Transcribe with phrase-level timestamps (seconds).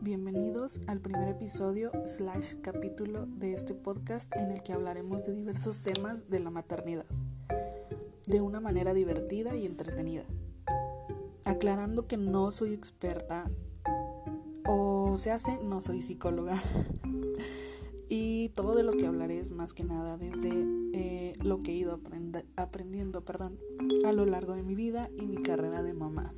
[0.00, 5.78] Bienvenidos al primer episodio slash capítulo de este podcast en el que hablaremos de diversos
[5.78, 7.06] temas de la maternidad,
[8.26, 10.24] de una manera divertida y entretenida.
[11.44, 13.48] Aclarando que no soy experta
[14.66, 16.60] o se hace, no soy psicóloga.
[18.08, 20.50] y todo de lo que hablaré es más que nada desde
[20.94, 22.00] eh, lo que he ido
[22.56, 23.56] aprendiendo perdón,
[24.04, 26.34] a lo largo de mi vida y mi carrera de mamá.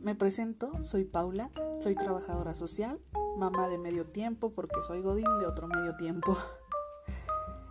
[0.00, 2.98] Me presento, soy Paula, soy trabajadora social,
[3.36, 6.36] mamá de medio tiempo porque soy Godín de otro medio tiempo.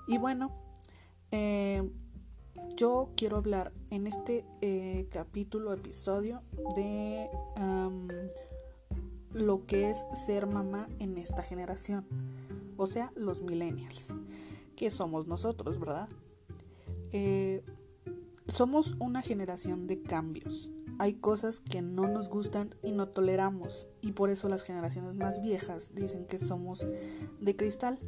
[0.08, 0.52] Y bueno,
[1.30, 1.88] eh,
[2.76, 6.42] yo quiero hablar en este eh, capítulo, episodio
[6.76, 7.30] de
[9.34, 12.08] lo que es ser mamá en esta generación,
[12.76, 14.08] o sea, los millennials,
[14.76, 16.10] que somos nosotros, ¿verdad?
[17.12, 17.64] Eh,
[18.50, 20.70] somos una generación de cambios.
[20.98, 25.42] Hay cosas que no nos gustan y no toleramos, y por eso las generaciones más
[25.42, 26.86] viejas dicen que somos
[27.40, 28.00] de cristal,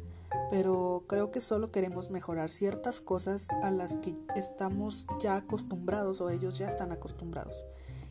[0.50, 6.28] pero creo que solo queremos mejorar ciertas cosas a las que estamos ya acostumbrados o
[6.28, 7.64] ellos ya están acostumbrados,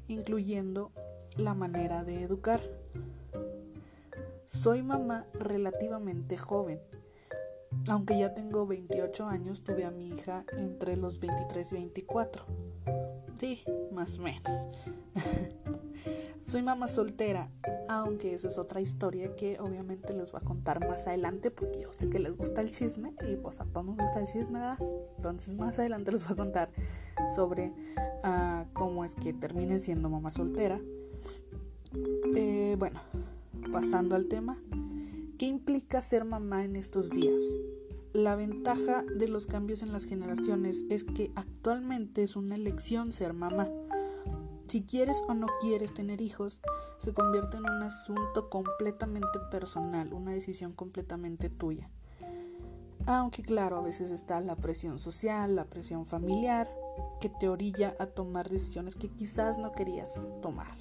[0.07, 0.91] incluyendo
[1.37, 2.61] la manera de educar.
[4.47, 6.81] Soy mamá relativamente joven.
[7.87, 12.45] Aunque ya tengo 28 años, tuve a mi hija entre los 23 y 24.
[13.39, 14.67] Sí, más o menos.
[16.43, 17.49] Soy mamá soltera,
[17.87, 21.93] aunque eso es otra historia que obviamente les voy a contar más adelante porque yo
[21.93, 24.77] sé que les gusta el chisme y pues a todos nos gusta el chisme, ¿verdad?
[25.17, 26.69] Entonces más adelante les voy a contar
[27.33, 27.73] sobre
[28.23, 30.81] uh, cómo es que terminen siendo mamá soltera.
[32.35, 32.99] Eh, bueno,
[33.71, 34.57] pasando al tema,
[35.37, 37.41] ¿qué implica ser mamá en estos días?
[38.13, 43.31] La ventaja de los cambios en las generaciones es que actualmente es una elección ser
[43.31, 43.69] mamá.
[44.67, 46.61] Si quieres o no quieres tener hijos,
[46.97, 51.89] se convierte en un asunto completamente personal, una decisión completamente tuya.
[53.05, 56.69] Aunque claro, a veces está la presión social, la presión familiar,
[57.21, 60.77] que te orilla a tomar decisiones que quizás no querías tomar.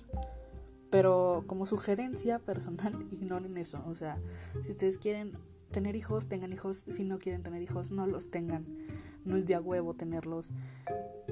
[0.90, 3.82] Pero como sugerencia personal, ignoren eso.
[3.86, 4.18] O sea,
[4.64, 5.38] si ustedes quieren
[5.70, 6.84] tener hijos, tengan hijos.
[6.88, 8.66] Si no quieren tener hijos, no los tengan.
[9.24, 10.50] No es de a huevo tenerlos.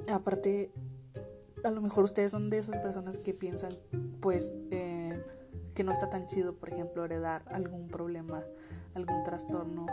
[0.09, 0.71] Aparte,
[1.65, 3.76] a lo mejor ustedes son de esas personas que piensan,
[4.21, 5.22] pues, eh,
[5.75, 8.44] que no está tan chido, por ejemplo, heredar algún problema,
[8.94, 9.87] algún trastorno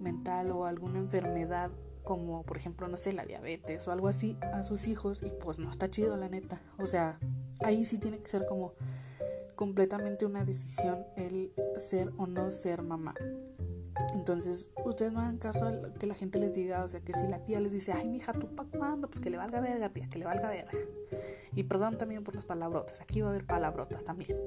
[0.00, 1.70] mental o alguna enfermedad
[2.06, 5.58] como por ejemplo, no sé, la diabetes o algo así a sus hijos y pues
[5.58, 6.62] no está chido la neta.
[6.78, 7.18] O sea,
[7.60, 8.74] ahí sí tiene que ser como
[9.56, 13.14] completamente una decisión el ser o no ser mamá.
[14.12, 17.12] Entonces, ustedes no hagan caso a lo que la gente les diga, o sea, que
[17.12, 19.08] si la tía les dice, ay, mija, ¿tú para cuándo?
[19.08, 20.72] Pues que le valga verga, tía, que le valga verga.
[21.54, 24.38] Y perdón también por las palabrotas, aquí va a haber palabrotas también.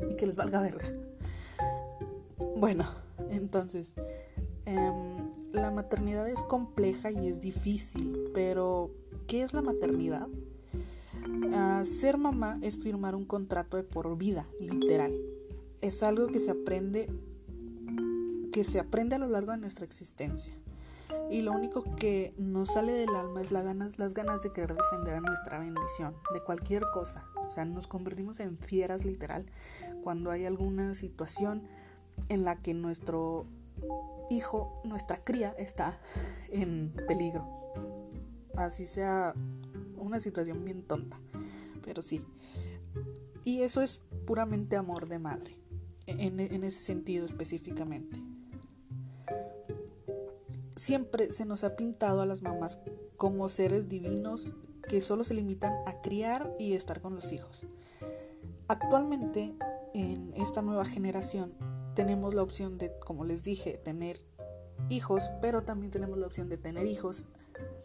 [0.10, 0.86] y que les valga verga.
[2.56, 2.84] Bueno,
[3.30, 3.94] entonces,
[4.64, 8.90] em, la maternidad es compleja y es difícil, pero
[9.26, 10.28] ¿qué es la maternidad?
[11.54, 15.14] Ah, ser mamá es firmar un contrato de por vida, literal.
[15.80, 17.08] Es algo que se aprende
[18.52, 20.54] que se aprende a lo largo de nuestra existencia.
[21.30, 25.14] Y lo único que nos sale del alma es ganas, las ganas de querer defender
[25.14, 27.24] a nuestra bendición, de cualquier cosa.
[27.48, 29.46] O sea, nos convertimos en fieras literal
[30.02, 31.62] cuando hay alguna situación
[32.28, 33.46] en la que nuestro
[34.30, 35.98] hijo, nuestra cría está
[36.50, 37.46] en peligro.
[38.56, 39.34] Así sea
[39.96, 41.18] una situación bien tonta,
[41.88, 42.20] pero sí.
[43.44, 45.56] Y eso es puramente amor de madre,
[46.04, 48.22] en, ese sentido específicamente.
[50.76, 52.78] Siempre se nos ha pintado a las mamás
[53.16, 54.52] como seres divinos
[54.86, 57.64] que solo se limitan a criar y estar con los hijos.
[58.68, 59.54] Actualmente,
[59.94, 61.54] en esta nueva generación,
[61.94, 64.18] tenemos la opción de, como les dije, tener
[64.90, 67.28] hijos, pero también tenemos la opción de tener hijos,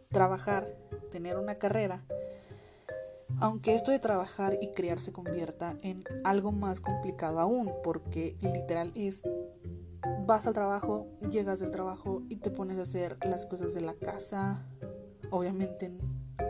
[0.09, 0.75] trabajar,
[1.09, 2.03] tener una carrera.
[3.39, 8.91] Aunque esto de trabajar y criar se convierta en algo más complicado aún, porque literal
[8.95, 9.23] es
[10.25, 13.93] vas al trabajo, llegas del trabajo y te pones a hacer las cosas de la
[13.93, 14.65] casa.
[15.31, 15.91] Obviamente,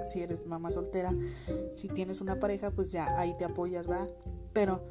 [0.07, 1.13] si eres mamá soltera,
[1.75, 4.07] si tienes una pareja, pues ya ahí te apoyas, va.
[4.53, 4.83] Pero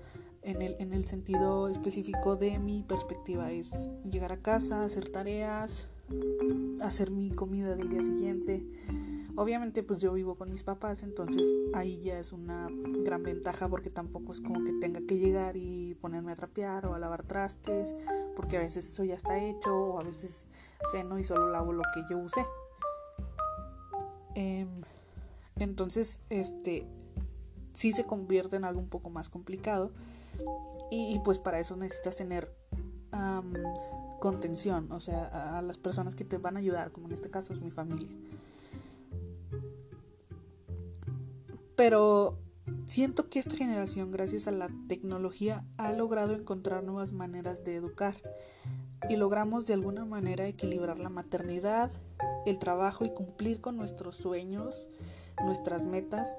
[0.43, 5.89] en el, en el sentido específico de mi perspectiva es llegar a casa, hacer tareas,
[6.83, 8.67] hacer mi comida del día siguiente.
[9.37, 12.69] Obviamente pues yo vivo con mis papás, entonces ahí ya es una
[13.05, 16.95] gran ventaja porque tampoco es como que tenga que llegar y ponerme a trapear o
[16.95, 17.95] a lavar trastes,
[18.37, 20.47] porque a veces eso ya está hecho o a veces
[20.91, 22.45] ceno y solo lavo lo que yo usé.
[24.35, 24.83] Em,
[25.57, 26.87] entonces, este,
[27.75, 29.93] sí se convierte en algo un poco más complicado
[30.91, 32.55] y, pues para eso necesitas tener
[34.21, 37.53] contención, o sea, a las personas que te van a ayudar, como en este caso
[37.53, 38.09] es mi familia.
[41.77, 42.39] Pero
[42.87, 48.15] siento que esta generación, gracias a la tecnología, ha logrado encontrar nuevas maneras de educar
[49.09, 51.91] y logramos de alguna manera equilibrar la maternidad,
[52.47, 54.89] el trabajo y cumplir con nuestros sueños,
[55.45, 56.37] nuestras metas.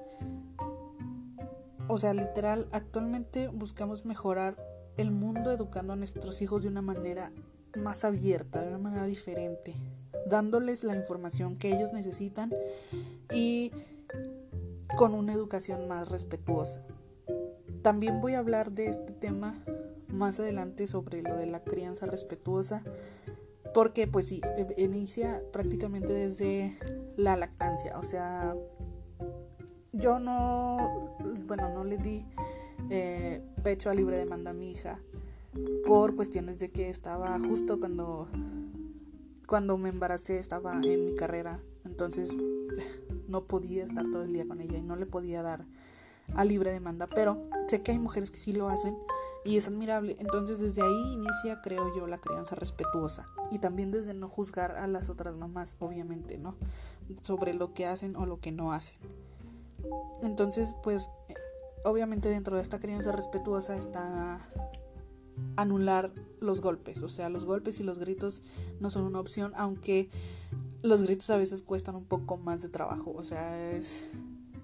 [1.88, 4.56] O sea, literal, actualmente buscamos mejorar
[4.96, 7.32] el mundo educando a nuestros hijos de una manera
[7.76, 9.74] más abierta, de una manera diferente,
[10.26, 12.52] dándoles la información que ellos necesitan
[13.32, 13.72] y
[14.96, 16.82] con una educación más respetuosa.
[17.82, 19.62] También voy a hablar de este tema
[20.08, 22.82] más adelante sobre lo de la crianza respetuosa,
[23.74, 26.78] porque pues sí, e, inicia prácticamente desde
[27.16, 28.54] la lactancia, o sea,
[29.92, 32.24] yo no, bueno, no le di
[32.90, 34.98] eh, pecho a libre demanda a mi hija
[35.86, 38.28] por cuestiones de que estaba justo cuando
[39.46, 42.38] cuando me embaracé estaba en mi carrera, entonces
[43.28, 45.66] no podía estar todo el día con ella y no le podía dar
[46.34, 48.96] a libre demanda, pero sé que hay mujeres que sí lo hacen
[49.44, 50.16] y es admirable.
[50.18, 54.86] Entonces desde ahí inicia, creo yo, la crianza respetuosa y también desde no juzgar a
[54.86, 56.56] las otras mamás, obviamente, ¿no?
[57.22, 58.98] Sobre lo que hacen o lo que no hacen.
[60.22, 61.08] Entonces, pues,
[61.84, 64.40] obviamente dentro de esta crianza respetuosa está
[65.56, 68.40] anular los golpes, o sea, los golpes y los gritos
[68.80, 70.08] no son una opción, aunque
[70.84, 74.04] los gritos a veces cuestan un poco más de trabajo, o sea, es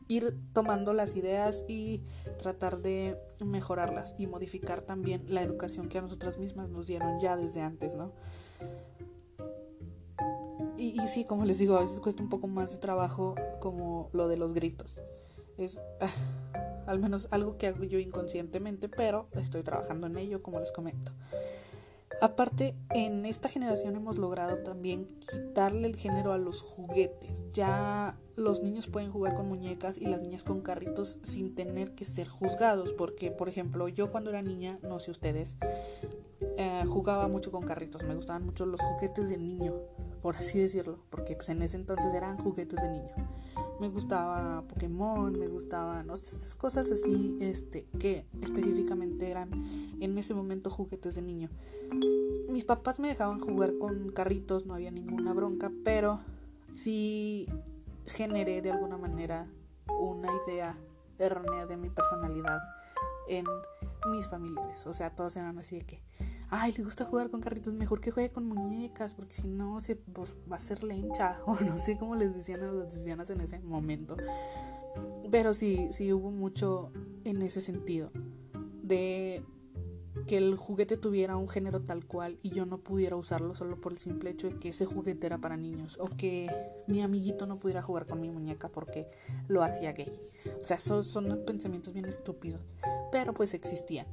[0.06, 2.02] ir tomando las ideas y
[2.38, 7.36] tratar de mejorarlas y modificar también la educación que a nosotras mismas nos dieron ya
[7.36, 8.12] desde antes, ¿no?
[10.76, 14.28] Y, sí, como les digo, a veces cuesta un poco más de trabajo como lo
[14.28, 15.02] de los gritos.
[15.58, 16.08] Es ah,
[16.86, 21.12] al menos algo que hago yo inconscientemente, pero estoy trabajando en ello, como les comento.
[22.20, 27.42] Aparte, en esta generación hemos logrado también quitarle el género a los juguetes.
[27.52, 32.04] Ya los niños pueden jugar con muñecas y las niñas con carritos sin tener que
[32.04, 32.92] ser juzgados.
[32.92, 35.56] Porque, por ejemplo, yo cuando era niña, no sé ustedes,
[36.58, 38.02] eh, jugaba mucho con carritos.
[38.02, 39.74] Me gustaban mucho los juguetes de niño,
[40.20, 40.98] por así decirlo.
[41.08, 43.14] Porque pues, en ese entonces eran juguetes de niño.
[43.80, 49.50] Me gustaba Pokémon, me gustaban estas cosas así, este, que específicamente eran
[50.00, 51.50] en ese momento juguetes de niño
[52.50, 56.20] mis papás me dejaban jugar con carritos, no había ninguna bronca, pero
[56.74, 57.48] sí
[58.06, 59.46] generé de alguna manera
[59.88, 60.76] una idea
[61.18, 62.58] errónea de mi personalidad
[63.28, 63.44] en
[64.10, 64.86] mis familiares.
[64.86, 66.02] O sea, todos eran así de que,
[66.50, 69.96] ay, le gusta jugar con carritos, mejor que juegue con muñecas, porque si no se
[69.96, 73.40] pues, va a ser lencha, o no sé cómo les decían a las lesbianas en
[73.40, 74.16] ese momento.
[75.30, 76.92] Pero sí, sí hubo mucho
[77.24, 78.10] en ese sentido.
[78.82, 79.44] De
[80.26, 83.92] que el juguete tuviera un género tal cual y yo no pudiera usarlo solo por
[83.92, 86.50] el simple hecho de que ese juguete era para niños o que
[86.88, 89.06] mi amiguito no pudiera jugar con mi muñeca porque
[89.46, 90.12] lo hacía gay.
[90.60, 92.60] O sea, son, son pensamientos bien estúpidos,
[93.12, 94.06] pero pues existían.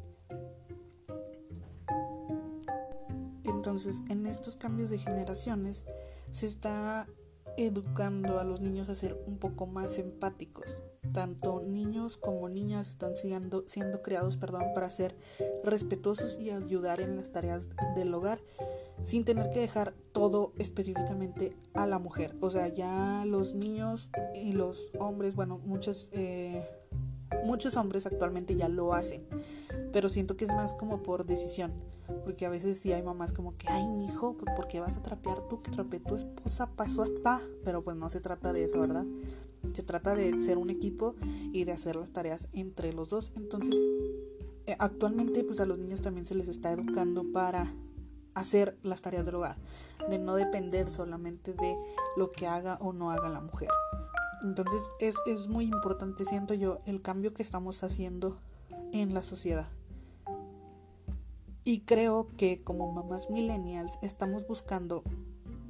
[3.67, 5.83] Entonces, en estos cambios de generaciones
[6.31, 7.05] se está
[7.57, 10.67] educando a los niños a ser un poco más empáticos.
[11.13, 15.17] Tanto niños como niñas están siendo, siendo creados perdón, para ser
[15.65, 18.39] respetuosos y ayudar en las tareas del hogar
[19.03, 22.35] sin tener que dejar todo específicamente a la mujer.
[22.39, 26.65] O sea, ya los niños y los hombres, bueno, muchos, eh,
[27.43, 29.27] muchos hombres actualmente ya lo hacen,
[29.91, 31.73] pero siento que es más como por decisión
[32.23, 34.97] porque a veces sí hay mamás como que, ay, mi hijo, pues ¿por qué vas
[34.97, 35.61] a trapear tú?
[35.61, 37.41] Que trape tu esposa, pasó hasta.
[37.63, 39.05] Pero pues no se trata de eso, ¿verdad?
[39.73, 41.15] Se trata de ser un equipo
[41.51, 43.33] y de hacer las tareas entre los dos.
[43.35, 43.75] Entonces,
[44.67, 47.73] eh, actualmente pues a los niños también se les está educando para
[48.33, 49.55] hacer las tareas del hogar,
[50.09, 51.75] de no depender solamente de
[52.15, 53.69] lo que haga o no haga la mujer.
[54.43, 58.37] Entonces es, es muy importante, siento yo, el cambio que estamos haciendo
[58.91, 59.67] en la sociedad.
[61.67, 65.03] Y creo que como mamás millennials estamos buscando,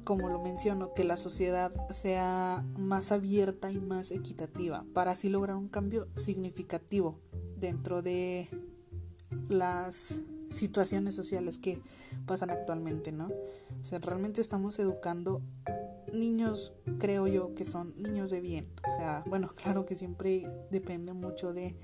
[0.04, 5.56] como lo menciono, que la sociedad sea más abierta y más equitativa para así lograr
[5.56, 7.18] un cambio significativo
[7.56, 8.48] dentro de
[9.48, 11.82] las situaciones sociales que
[12.26, 13.32] pasan actualmente, ¿no?
[13.80, 15.42] O sea, realmente estamos educando
[16.12, 18.68] niños, creo yo, que son niños de bien.
[18.88, 21.74] O sea, bueno, claro que siempre depende mucho de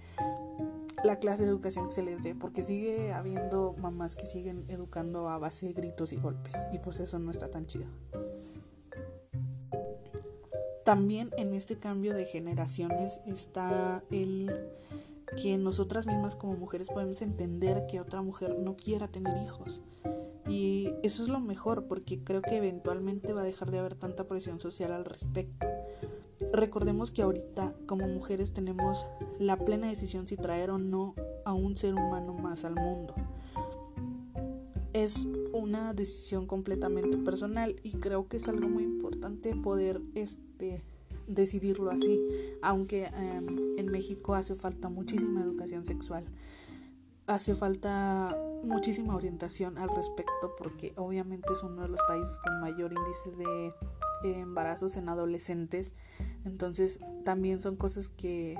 [1.02, 1.88] la clase de educación
[2.22, 6.78] dé, porque sigue habiendo mamás que siguen educando a base de gritos y golpes, y
[6.78, 7.86] pues eso no está tan chido.
[10.84, 14.68] También en este cambio de generaciones está el
[15.40, 19.80] que nosotras mismas como mujeres podemos entender que otra mujer no quiera tener hijos.
[20.46, 24.24] Y eso es lo mejor porque creo que eventualmente va a dejar de haber tanta
[24.24, 25.66] presión social al respecto.
[26.54, 29.08] Recordemos que ahorita como mujeres tenemos
[29.40, 33.12] la plena decisión si traer o no a un ser humano más al mundo.
[34.92, 40.84] Es una decisión completamente personal y creo que es algo muy importante poder este
[41.26, 42.20] decidirlo así,
[42.62, 46.24] aunque em, en México hace falta muchísima educación sexual,
[47.26, 52.92] hace falta muchísima orientación al respecto porque obviamente es uno de los países con mayor
[52.92, 53.74] índice de
[54.24, 55.94] embarazos en adolescentes,
[56.44, 58.56] entonces también son cosas que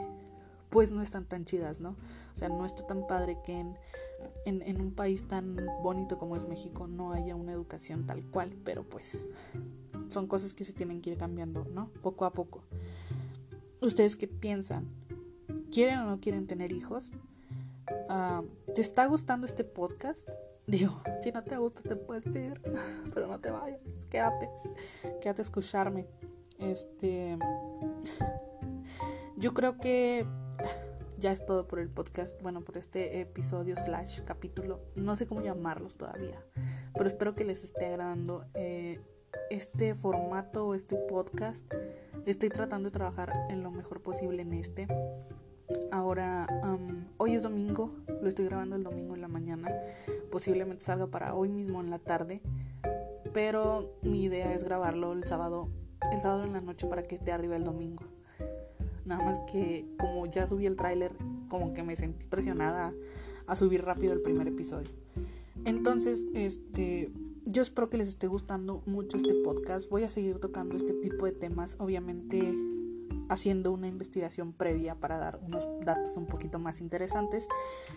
[0.71, 1.97] pues no están tan chidas, ¿no?
[2.35, 3.77] O sea, no está tan padre que en,
[4.45, 8.83] en, un país tan bonito como es México no haya una educación tal cual, pero
[8.83, 9.25] pues
[10.09, 11.91] son cosas que se tienen que ir cambiando, ¿no?
[12.03, 12.63] Poco a poco.
[13.81, 14.89] ¿Ustedes qué piensan?
[15.71, 17.11] ¿Quieren o no quieren tener hijos?
[18.09, 18.43] Ah,
[18.75, 20.27] ¿Te está gustando este podcast?
[20.67, 22.61] Digo, si no te gusta te puedes ir,
[23.15, 23.81] pero no te vayas,
[24.15, 24.49] quédate,
[25.21, 26.07] quédate a escucharme.
[26.61, 27.37] Este,
[29.37, 30.25] yo creo que
[31.19, 35.41] ya es todo por el podcast, bueno, por este episodio slash capítulo, no sé cómo
[35.41, 36.41] llamarlos todavía,
[36.95, 38.45] pero espero que les esté agradando.
[38.55, 39.01] Eh,
[39.51, 41.65] este formato este podcast.
[42.25, 44.87] Estoy tratando de trabajar en lo mejor posible en este.
[45.91, 46.47] Ahora,
[47.17, 49.73] hoy es domingo, lo estoy grabando el domingo en la mañana.
[50.31, 52.43] Posiblemente salga para hoy mismo en la tarde.
[53.35, 55.69] Pero mi idea es grabarlo el sábado,
[56.13, 58.05] el sábado en la noche para que esté arriba el domingo.
[59.05, 61.13] Nada más que como ya subí el tráiler,
[61.49, 62.95] como que me sentí presionada
[63.47, 64.91] a subir rápido el primer episodio.
[65.65, 67.13] Entonces, este,
[67.45, 69.91] yo espero que les esté gustando mucho este podcast.
[69.91, 72.55] Voy a seguir tocando este tipo de temas, obviamente
[73.29, 77.49] haciendo una investigación previa para dar unos datos un poquito más interesantes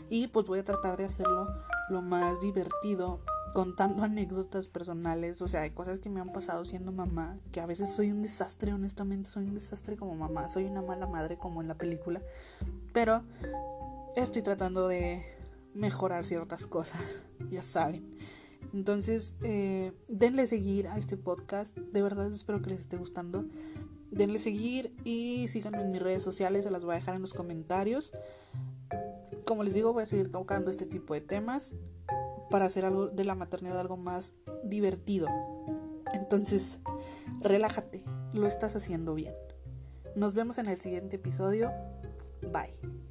[0.10, 1.48] y pues voy a tratar de hacerlo
[1.90, 3.20] lo más divertido
[3.58, 7.66] contando anécdotas personales, o sea, hay cosas que me han pasado siendo mamá, que a
[7.66, 11.64] veces soy un desastre, honestamente soy un desastre como mamá, soy una mala madre como
[11.64, 12.22] en la película,
[12.94, 13.24] pero
[14.16, 15.24] estoy tratando de
[15.74, 17.02] mejorar ciertas cosas,
[17.50, 18.16] ya saben.
[18.76, 21.76] Entonces, eh, denle seguir a este podcast.
[21.76, 23.44] De verdad espero que les esté gustando.
[24.12, 26.66] Denle seguir y síganme en mis redes sociales.
[26.66, 28.12] Se las voy a dejar en los comentarios.
[29.48, 31.74] Como les digo, voy a seguir tocando este tipo de temas
[32.50, 35.28] para hacer algo de la maternidad algo más divertido.
[36.14, 36.80] Entonces,
[37.42, 38.04] relájate.
[38.34, 39.34] Lo estás haciendo bien.
[40.16, 41.72] Nos vemos en el siguiente episodio.
[42.42, 43.07] Bye.